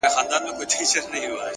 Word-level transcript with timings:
د 0.03 0.03
نورو 0.43 0.57
بریا 0.59 0.85
ستایل 0.89 1.07
لویوالی 1.11 1.37
دی. 1.39 1.49